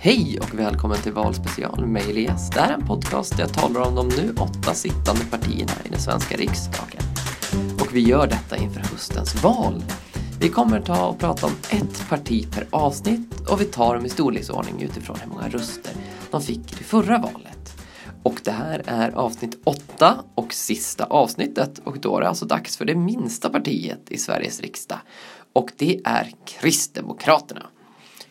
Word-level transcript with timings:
Hej 0.00 0.38
och 0.40 0.58
välkommen 0.58 0.98
till 0.98 1.12
Valspecial 1.12 1.86
med 1.86 2.02
Elias. 2.02 2.50
Det 2.50 2.60
här 2.60 2.70
är 2.70 2.74
en 2.74 2.86
podcast 2.86 3.36
där 3.36 3.42
jag 3.44 3.52
talar 3.52 3.80
om 3.80 3.94
de 3.94 4.08
nu 4.08 4.34
åtta 4.38 4.74
sittande 4.74 5.24
partierna 5.30 5.72
i 5.84 5.88
den 5.88 6.00
svenska 6.00 6.36
riksdagen. 6.36 7.02
Och 7.80 7.94
vi 7.96 8.00
gör 8.00 8.26
detta 8.26 8.56
inför 8.56 8.80
höstens 8.80 9.42
val. 9.42 9.82
Vi 10.40 10.48
kommer 10.48 10.80
ta 10.80 11.06
och 11.06 11.18
prata 11.18 11.46
om 11.46 11.52
ett 11.70 12.08
parti 12.08 12.50
per 12.50 12.66
avsnitt 12.70 13.48
och 13.50 13.60
vi 13.60 13.64
tar 13.64 13.94
dem 13.94 14.06
i 14.06 14.08
storleksordning 14.08 14.82
utifrån 14.82 15.16
hur 15.20 15.30
många 15.30 15.48
röster 15.48 15.92
de 16.30 16.42
fick 16.42 16.72
i 16.72 16.74
det 16.78 16.84
förra 16.84 17.18
valet. 17.18 17.82
Och 18.22 18.40
det 18.44 18.52
här 18.52 18.82
är 18.86 19.10
avsnitt 19.10 19.60
åtta 19.64 20.24
och 20.34 20.54
sista 20.54 21.04
avsnittet 21.04 21.78
och 21.84 22.00
då 22.00 22.16
är 22.16 22.20
det 22.20 22.28
alltså 22.28 22.46
dags 22.46 22.76
för 22.76 22.84
det 22.84 22.94
minsta 22.94 23.50
partiet 23.50 24.10
i 24.10 24.18
Sveriges 24.18 24.60
riksdag. 24.60 24.98
Och 25.52 25.70
det 25.76 26.00
är 26.04 26.32
Kristdemokraterna. 26.46 27.66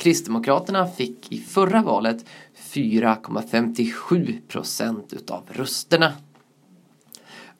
Kristdemokraterna 0.00 0.86
fick 0.86 1.32
i 1.32 1.38
förra 1.38 1.82
valet 1.82 2.24
4,57 2.56 4.40
procent 4.48 5.12
utav 5.12 5.42
rösterna. 5.48 6.12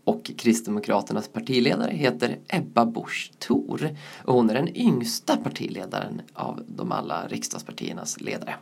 Och 0.04 0.30
Kristdemokraternas 0.38 1.28
partiledare 1.28 1.92
heter 1.92 2.38
Ebba 2.48 2.86
Busch 2.86 3.32
Thor 3.38 3.96
och 4.24 4.34
hon 4.34 4.50
är 4.50 4.54
den 4.54 4.76
yngsta 4.76 5.36
partiledaren 5.36 6.22
av 6.32 6.64
de 6.68 6.92
alla 6.92 7.26
riksdagspartiernas 7.28 8.20
ledare. 8.20 8.54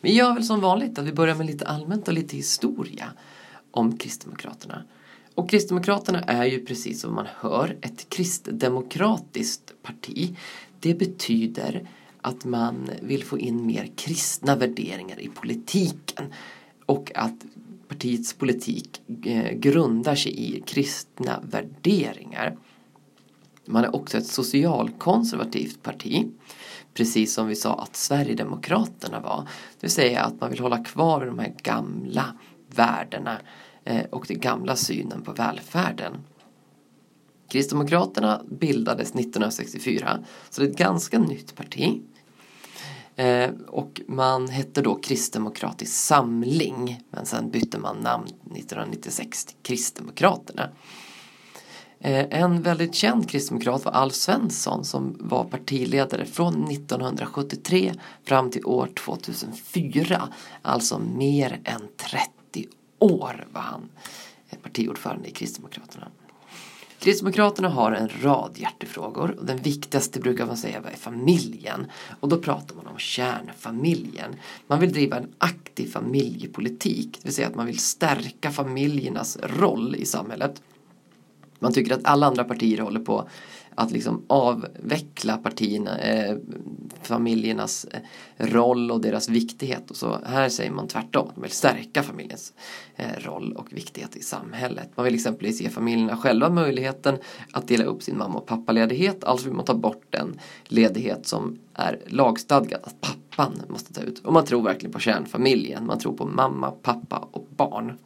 Vi 0.00 0.14
gör 0.14 0.34
väl 0.34 0.44
som 0.44 0.60
vanligt 0.60 0.98
att 0.98 1.06
vi 1.06 1.12
börjar 1.12 1.34
med 1.34 1.46
lite 1.46 1.66
allmänt 1.66 2.08
och 2.08 2.14
lite 2.14 2.36
historia 2.36 3.12
om 3.70 3.98
Kristdemokraterna. 3.98 4.84
Och 5.34 5.50
Kristdemokraterna 5.50 6.20
är 6.20 6.44
ju 6.44 6.66
precis 6.66 7.00
som 7.00 7.14
man 7.14 7.26
hör 7.40 7.76
ett 7.80 8.08
kristdemokratiskt 8.08 9.82
parti. 9.82 10.36
Det 10.80 10.94
betyder 10.94 11.88
att 12.24 12.44
man 12.44 12.90
vill 13.02 13.24
få 13.24 13.38
in 13.38 13.66
mer 13.66 13.90
kristna 13.96 14.56
värderingar 14.56 15.20
i 15.20 15.28
politiken 15.28 16.32
och 16.86 17.12
att 17.14 17.44
partiets 17.88 18.34
politik 18.34 19.02
eh, 19.24 19.52
grundar 19.52 20.14
sig 20.14 20.56
i 20.56 20.60
kristna 20.66 21.40
värderingar. 21.42 22.56
Man 23.66 23.84
är 23.84 23.96
också 23.96 24.18
ett 24.18 24.26
socialkonservativt 24.26 25.82
parti 25.82 26.26
precis 26.94 27.34
som 27.34 27.46
vi 27.46 27.56
sa 27.56 27.74
att 27.74 27.96
Sverigedemokraterna 27.96 29.20
var. 29.20 29.40
Det 29.80 29.86
vill 29.86 29.90
säga 29.90 30.22
att 30.22 30.40
man 30.40 30.50
vill 30.50 30.60
hålla 30.60 30.84
kvar 30.84 31.26
de 31.26 31.38
här 31.38 31.54
gamla 31.62 32.34
värdena 32.74 33.40
eh, 33.84 34.04
och 34.10 34.24
den 34.28 34.40
gamla 34.40 34.76
synen 34.76 35.22
på 35.22 35.32
välfärden. 35.32 36.12
Kristdemokraterna 37.48 38.42
bildades 38.50 39.14
1964 39.14 40.18
så 40.50 40.60
det 40.60 40.66
är 40.66 40.70
ett 40.70 40.78
ganska 40.78 41.18
nytt 41.18 41.56
parti. 41.56 42.02
Eh, 43.16 43.50
och 43.68 44.00
man 44.08 44.48
hette 44.48 44.82
då 44.82 44.94
Kristdemokratisk 44.94 45.92
Samling 45.92 47.02
men 47.10 47.26
sen 47.26 47.50
bytte 47.50 47.78
man 47.78 47.96
namn 47.96 48.24
1996 48.24 49.44
till 49.44 49.56
Kristdemokraterna. 49.62 50.68
Eh, 52.00 52.40
en 52.40 52.62
väldigt 52.62 52.94
känd 52.94 53.30
kristdemokrat 53.30 53.84
var 53.84 53.92
Alf 53.92 54.14
Svensson 54.14 54.84
som 54.84 55.16
var 55.20 55.44
partiledare 55.44 56.24
från 56.24 56.64
1973 56.64 57.94
fram 58.24 58.50
till 58.50 58.64
år 58.64 58.90
2004. 58.96 60.28
Alltså 60.62 60.98
mer 60.98 61.60
än 61.64 61.80
30 61.96 62.68
år 62.98 63.46
var 63.52 63.60
han 63.60 63.88
partiordförande 64.62 65.28
i 65.28 65.30
Kristdemokraterna. 65.30 66.08
Kristdemokraterna 67.04 67.68
har 67.68 67.92
en 67.92 68.08
rad 68.22 68.52
hjärtefrågor 68.54 69.36
och 69.38 69.46
den 69.46 69.56
viktigaste 69.56 70.20
brukar 70.20 70.46
man 70.46 70.56
säga 70.56 70.78
är 70.92 70.96
familjen. 70.96 71.86
Och 72.20 72.28
då 72.28 72.38
pratar 72.38 72.76
man 72.76 72.86
om 72.86 72.98
kärnfamiljen. 72.98 74.36
Man 74.66 74.80
vill 74.80 74.92
driva 74.92 75.16
en 75.16 75.32
aktiv 75.38 75.90
familjepolitik, 75.90 77.12
det 77.12 77.24
vill 77.24 77.34
säga 77.34 77.48
att 77.48 77.54
man 77.54 77.66
vill 77.66 77.78
stärka 77.78 78.50
familjernas 78.50 79.38
roll 79.42 79.96
i 79.96 80.06
samhället. 80.06 80.62
Man 81.58 81.72
tycker 81.72 81.94
att 81.94 82.04
alla 82.04 82.26
andra 82.26 82.44
partier 82.44 82.78
håller 82.78 83.00
på 83.00 83.28
att 83.74 83.90
liksom 83.90 84.24
avveckla 84.26 85.36
partierna, 85.36 85.98
eh, 85.98 86.36
familjernas 87.02 87.84
eh, 87.84 88.00
roll 88.46 88.90
och 88.90 89.00
deras 89.00 89.28
viktighet. 89.28 89.90
Och 89.90 89.96
så 89.96 90.18
här 90.26 90.48
säger 90.48 90.70
man 90.70 90.88
tvärtom, 90.88 91.30
man 91.34 91.42
vill 91.42 91.50
stärka 91.50 92.02
familjens 92.02 92.52
eh, 92.96 93.06
roll 93.18 93.52
och 93.52 93.72
viktighet 93.72 94.16
i 94.16 94.22
samhället. 94.22 94.90
Man 94.94 95.04
vill 95.04 95.14
exempelvis 95.14 95.60
ge 95.60 95.70
familjerna 95.70 96.16
själva 96.16 96.50
möjligheten 96.50 97.18
att 97.52 97.68
dela 97.68 97.84
upp 97.84 98.02
sin 98.02 98.18
mamma 98.18 98.38
och 98.38 98.46
pappaledighet. 98.46 99.24
Alltså 99.24 99.46
vill 99.46 99.56
man 99.56 99.64
ta 99.64 99.74
bort 99.74 100.06
den 100.10 100.40
ledighet 100.64 101.26
som 101.26 101.58
är 101.74 102.00
lagstadgad 102.06 102.80
att 102.82 103.00
pappan 103.00 103.62
måste 103.68 103.92
ta 103.92 104.00
ut. 104.00 104.18
Och 104.18 104.32
man 104.32 104.44
tror 104.44 104.62
verkligen 104.62 104.92
på 104.92 104.98
kärnfamiljen. 104.98 105.86
Man 105.86 105.98
tror 105.98 106.12
på 106.12 106.26
mamma, 106.26 106.70
pappa 106.70 107.28
och 107.32 107.46
barn. 107.56 107.98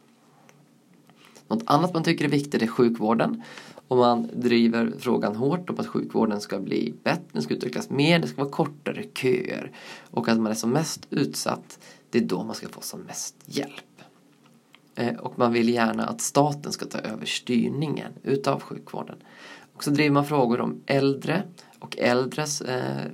Något 1.47 1.63
annat 1.65 1.93
man 1.93 2.03
tycker 2.03 2.25
är 2.25 2.29
viktigt 2.29 2.61
är 2.61 2.67
sjukvården. 2.67 3.43
Och 3.89 3.97
man 3.97 4.29
driver 4.33 4.93
frågan 4.97 5.35
hårt 5.35 5.69
om 5.69 5.75
att 5.79 5.87
sjukvården 5.87 6.41
ska 6.41 6.59
bli 6.59 6.93
bättre, 7.03 7.23
den 7.31 7.41
ska 7.41 7.53
utvecklas 7.53 7.89
mer, 7.89 8.19
det 8.19 8.27
ska 8.27 8.41
vara 8.41 8.51
kortare 8.51 9.03
köer. 9.03 9.71
Och 10.11 10.27
att 10.29 10.39
man 10.39 10.51
är 10.51 10.55
som 10.55 10.69
mest 10.69 11.07
utsatt, 11.09 11.79
det 12.09 12.17
är 12.17 12.23
då 12.23 12.43
man 12.43 12.55
ska 12.55 12.67
få 12.67 12.81
som 12.81 12.99
mest 12.99 13.35
hjälp. 13.45 14.01
Eh, 14.95 15.15
och 15.15 15.39
man 15.39 15.53
vill 15.53 15.69
gärna 15.69 16.05
att 16.05 16.21
staten 16.21 16.71
ska 16.71 16.85
ta 16.85 16.97
över 16.97 17.25
styrningen 17.25 18.11
utav 18.23 18.61
sjukvården. 18.61 19.15
Och 19.73 19.83
så 19.83 19.89
driver 19.89 20.13
man 20.13 20.25
frågor 20.25 20.61
om 20.61 20.81
äldre 20.85 21.43
och 21.79 21.97
äldres 21.97 22.61
eh, 22.61 23.05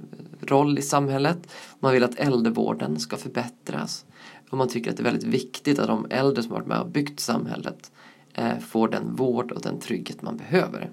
roll 0.42 0.80
i 0.80 0.82
samhället. 0.82 1.52
Man 1.80 1.94
vill 1.94 2.04
att 2.04 2.20
äldrevården 2.20 3.00
ska 3.00 3.18
förbättras. 3.18 4.06
Och 4.50 4.58
man 4.58 4.70
tycker 4.70 4.92
att 4.92 4.98
det 4.98 5.02
är 5.02 5.12
väldigt 5.12 5.24
viktigt 5.24 5.80
att 5.80 5.88
de 5.88 6.08
äldre 6.10 6.44
som 6.44 6.52
har 6.52 6.60
varit 6.60 6.68
med 6.68 6.80
och 6.80 6.90
byggt 6.90 7.20
samhället 7.20 7.92
Eh, 8.36 8.60
får 8.60 8.88
den 8.88 9.16
vård 9.16 9.52
och 9.52 9.62
den 9.62 9.80
trygghet 9.80 10.22
man 10.22 10.38
behöver. 10.38 10.92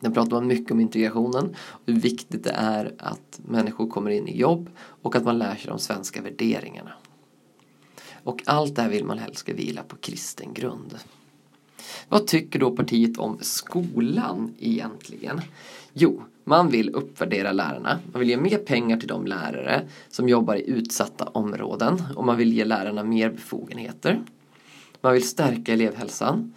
Den 0.00 0.12
pratar 0.12 0.30
man 0.30 0.46
mycket 0.46 0.70
om 0.70 0.80
integrationen 0.80 1.56
och 1.56 1.82
hur 1.86 2.00
viktigt 2.00 2.44
det 2.44 2.50
är 2.50 2.94
att 2.98 3.40
människor 3.44 3.88
kommer 3.88 4.10
in 4.10 4.28
i 4.28 4.38
jobb 4.38 4.70
och 4.78 5.16
att 5.16 5.24
man 5.24 5.38
lär 5.38 5.54
sig 5.54 5.66
de 5.66 5.78
svenska 5.78 6.22
värderingarna. 6.22 6.92
Och 8.24 8.42
allt 8.46 8.76
det 8.76 8.82
här 8.82 8.88
vill 8.88 9.04
man 9.04 9.18
helst 9.18 9.38
ska 9.38 9.54
vila 9.54 9.82
på 9.82 9.96
kristen 9.96 10.54
grund. 10.54 10.98
Vad 12.08 12.26
tycker 12.26 12.58
då 12.58 12.76
partiet 12.76 13.18
om 13.18 13.38
skolan 13.40 14.54
egentligen? 14.58 15.40
Jo, 15.92 16.22
man 16.44 16.68
vill 16.68 16.94
uppvärdera 16.94 17.52
lärarna. 17.52 17.98
Man 18.12 18.20
vill 18.20 18.28
ge 18.28 18.36
mer 18.36 18.58
pengar 18.58 18.96
till 18.96 19.08
de 19.08 19.26
lärare 19.26 19.88
som 20.08 20.28
jobbar 20.28 20.54
i 20.54 20.70
utsatta 20.70 21.24
områden 21.24 22.02
och 22.16 22.24
man 22.24 22.36
vill 22.36 22.52
ge 22.52 22.64
lärarna 22.64 23.04
mer 23.04 23.30
befogenheter. 23.30 24.22
Man 25.04 25.12
vill 25.12 25.28
stärka 25.28 25.72
elevhälsan 25.72 26.54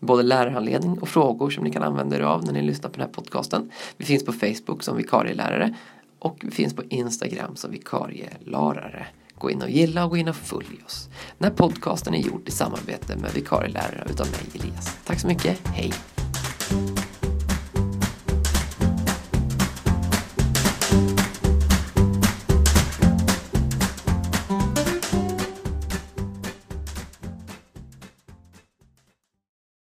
Både 0.00 0.22
lärarhandledning 0.22 0.98
och 0.98 1.08
frågor 1.08 1.50
som 1.50 1.64
ni 1.64 1.70
kan 1.70 1.82
använda 1.82 2.16
er 2.16 2.20
av 2.20 2.44
när 2.44 2.52
ni 2.52 2.62
lyssnar 2.62 2.90
på 2.90 2.96
den 2.96 3.06
här 3.06 3.14
podcasten. 3.14 3.70
Vi 3.96 4.04
finns 4.04 4.24
på 4.24 4.32
Facebook 4.32 4.82
som 4.82 4.96
vikarielärare 4.96 5.74
och 6.18 6.38
vi 6.42 6.50
finns 6.50 6.74
på 6.74 6.82
Instagram 6.88 7.56
som 7.56 7.70
vikarielärare. 7.70 9.06
Gå 9.38 9.50
in 9.50 9.62
och 9.62 9.70
gilla 9.70 10.04
och 10.04 10.10
gå 10.10 10.16
in 10.16 10.28
och 10.28 10.36
följ 10.36 10.82
oss. 10.86 11.08
Den 11.38 11.50
här 11.50 11.56
podcasten 11.56 12.14
är 12.14 12.18
gjord 12.18 12.48
i 12.48 12.50
samarbete 12.50 13.16
med 13.16 13.34
vikarielärare 13.34 14.06
utav 14.10 14.26
mig 14.26 14.40
Elias. 14.54 14.98
Tack 15.04 15.20
så 15.20 15.26
mycket, 15.26 15.68
hej! 15.68 15.92